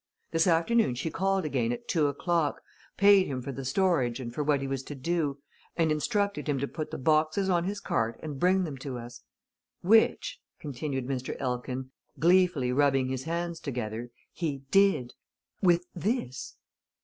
This 0.31 0.47
afternoon 0.47 0.95
she 0.95 1.11
called 1.11 1.45
again 1.45 1.71
at 1.71 1.87
two 1.87 2.07
o'clock, 2.07 2.59
paid 2.97 3.27
him 3.27 3.39
for 3.39 3.51
the 3.51 3.63
storage 3.63 4.19
and 4.19 4.33
for 4.33 4.43
what 4.43 4.59
he 4.59 4.65
was 4.67 4.81
to 4.85 4.95
do, 4.95 5.37
and 5.77 5.91
instructed 5.91 6.49
him 6.49 6.57
to 6.57 6.67
put 6.67 6.89
the 6.89 6.97
boxes 6.97 7.51
on 7.51 7.65
his 7.65 7.79
cart 7.79 8.19
and 8.23 8.39
bring 8.39 8.63
them 8.63 8.77
to 8.79 8.97
us. 8.97 9.21
Which," 9.81 10.39
continued 10.59 11.05
Mr. 11.05 11.35
Elkin, 11.39 11.91
gleefully 12.17 12.71
rubbing 12.71 13.09
his 13.09 13.25
hands 13.25 13.59
together, 13.59 14.09
"he 14.31 14.63
did! 14.71 15.13
With 15.61 15.85
this! 15.93 16.55